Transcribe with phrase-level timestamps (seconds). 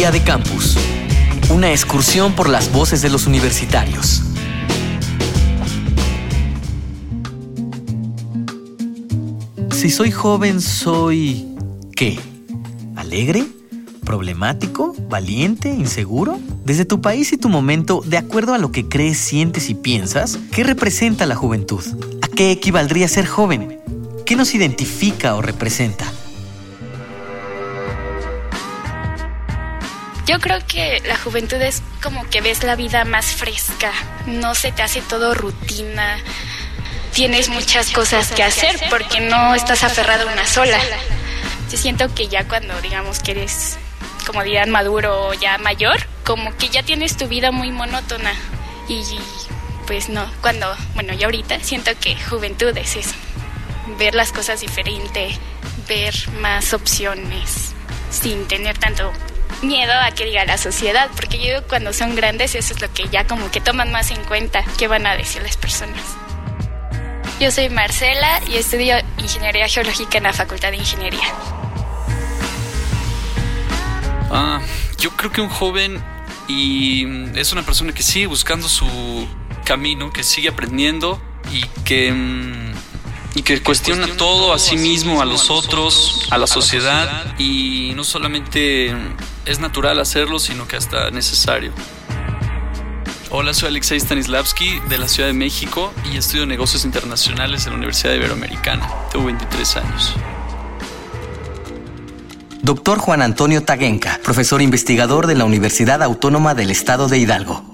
[0.00, 0.78] De Campus.
[1.50, 4.22] Una excursión por las voces de los universitarios.
[9.70, 11.46] Si soy joven, soy...
[11.94, 12.18] ¿qué?
[12.96, 13.44] ¿Alegre?
[14.02, 14.96] ¿Problemático?
[15.10, 15.68] ¿Valiente?
[15.68, 16.40] ¿Inseguro?
[16.64, 20.38] Desde tu país y tu momento, de acuerdo a lo que crees, sientes y piensas,
[20.50, 21.84] ¿qué representa la juventud?
[22.22, 23.78] ¿A qué equivaldría ser joven?
[24.24, 26.10] ¿Qué nos identifica o representa?
[30.30, 33.90] Yo creo que la juventud es como que ves la vida más fresca,
[34.26, 36.18] no se te hace todo rutina,
[37.12, 40.78] tienes muchas cosas que hacer porque no estás aferrado a una sola.
[41.68, 43.76] Yo siento que ya cuando digamos que eres,
[44.24, 48.32] como dirán, maduro o ya mayor, como que ya tienes tu vida muy monótona
[48.88, 49.02] y
[49.88, 53.16] pues no, cuando, bueno, yo ahorita siento que juventud es eso,
[53.98, 55.36] ver las cosas diferente,
[55.88, 57.72] ver más opciones
[58.12, 59.12] sin tener tanto
[59.62, 63.08] miedo a que diga la sociedad, porque yo cuando son grandes eso es lo que
[63.08, 66.00] ya como que toman más en cuenta, qué van a decir las personas.
[67.40, 71.26] Yo soy Marcela y estudio Ingeniería Geológica en la Facultad de Ingeniería.
[74.30, 74.60] Ah,
[74.98, 76.02] yo creo que un joven
[76.48, 77.06] y
[77.38, 79.26] es una persona que sigue buscando su
[79.64, 81.20] camino, que sigue aprendiendo
[81.50, 82.70] y que mm,
[83.34, 88.04] y que cuestiona todo a sí mismo, a los otros, a la sociedad y no
[88.04, 88.94] solamente
[89.46, 91.72] es natural hacerlo, sino que hasta necesario.
[93.30, 97.78] Hola, soy Alexei Stanislavski de la Ciudad de México y estudio negocios internacionales en la
[97.78, 98.88] Universidad Iberoamericana.
[99.12, 100.14] Tengo 23 años.
[102.62, 107.69] Doctor Juan Antonio Taguenca, profesor investigador de la Universidad Autónoma del Estado de Hidalgo.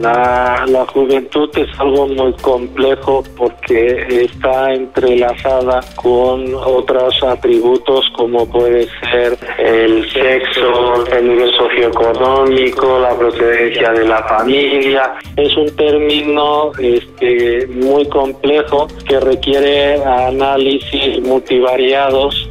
[0.00, 8.88] La, la, juventud es algo muy complejo porque está entrelazada con otros atributos como puede
[9.10, 15.16] ser el sexo, el nivel socioeconómico, la procedencia de la familia.
[15.36, 22.48] Es un término este, muy complejo que requiere análisis multivariados.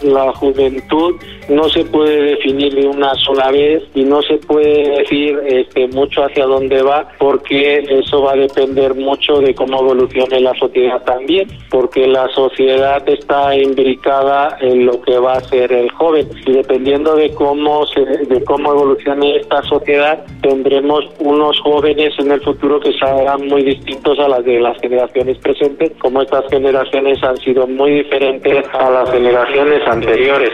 [0.00, 1.14] La juventud
[1.48, 6.24] no se puede definir de una sola vez y no se puede decir este, mucho
[6.24, 11.48] hacia dónde va porque eso va a depender mucho de cómo evolucione la sociedad también,
[11.70, 17.16] porque la sociedad está imbricada en lo que va a ser el joven y dependiendo
[17.16, 22.92] de cómo se, de cómo evolucione esta sociedad tendremos unos jóvenes en el futuro que
[22.92, 27.92] serán muy distintos a las de las generaciones presentes, como estas generaciones han sido muy
[27.92, 30.52] diferentes a las generaciones anteriores.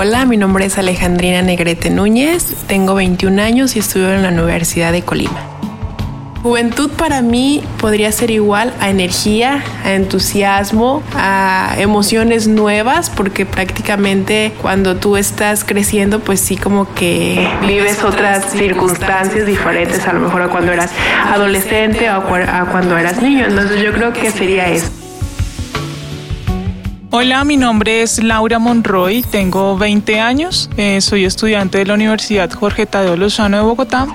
[0.00, 4.92] Hola, mi nombre es Alejandrina Negrete Núñez, tengo 21 años y estudio en la Universidad
[4.92, 5.40] de Colima.
[6.44, 14.52] Juventud para mí podría ser igual a energía, a entusiasmo, a emociones nuevas, porque prácticamente
[14.62, 20.42] cuando tú estás creciendo, pues sí como que vives otras circunstancias diferentes a lo mejor
[20.42, 20.92] a cuando eras
[21.26, 23.46] adolescente o a cuando eras niño.
[23.46, 24.97] Entonces yo creo que sería eso.
[27.10, 32.50] Hola, mi nombre es Laura Monroy, tengo 20 años, eh, soy estudiante de la Universidad
[32.52, 34.06] Jorge Tadeo Lozano de Bogotá.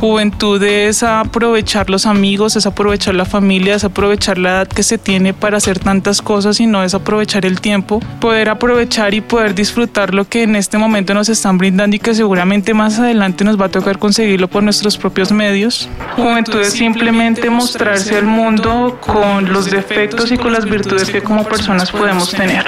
[0.00, 4.96] Juventud es aprovechar los amigos, es aprovechar la familia, es aprovechar la edad que se
[4.96, 9.56] tiene para hacer tantas cosas y no es aprovechar el tiempo, poder aprovechar y poder
[9.56, 13.60] disfrutar lo que en este momento nos están brindando y que seguramente más adelante nos
[13.60, 15.88] va a tocar conseguirlo por nuestros propios medios.
[16.14, 21.42] Juventud es simplemente mostrarse al mundo con los defectos y con las virtudes que como
[21.42, 22.64] personas podemos tener.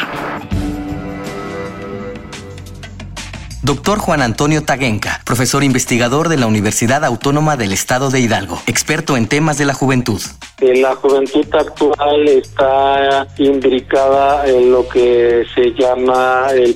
[3.71, 9.17] Doctor Juan Antonio Taguenca, profesor investigador de la Universidad Autónoma del Estado de Hidalgo, experto
[9.17, 10.21] en temas de la juventud.
[10.61, 16.75] La juventud actual está imbricada en lo que se llama el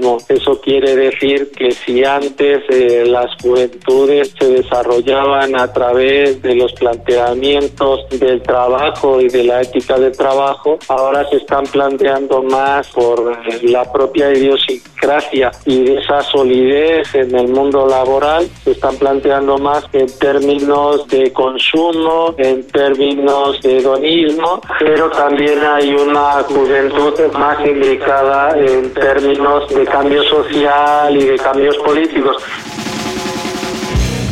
[0.00, 0.18] postfordismo.
[0.28, 6.72] Eso quiere decir que si antes eh, las juventudes se desarrollaban a través de los
[6.74, 13.32] planteamientos del trabajo y de la ética del trabajo, ahora se están planteando más por
[13.32, 19.84] eh, la propia idiosincrasia y esa solidez en el mundo laboral se están planteando más
[19.92, 28.56] en términos de consumo, en términos de hedonismo, pero también hay una juventud más indicada
[28.58, 32.42] en términos de cambio social y de cambios políticos.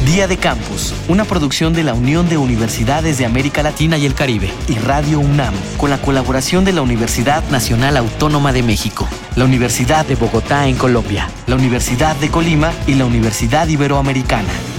[0.05, 4.15] Día de Campus, una producción de la Unión de Universidades de América Latina y el
[4.15, 9.45] Caribe y Radio UNAM, con la colaboración de la Universidad Nacional Autónoma de México, la
[9.45, 14.74] Universidad de Bogotá en Colombia, la Universidad de Colima y la Universidad Iberoamericana.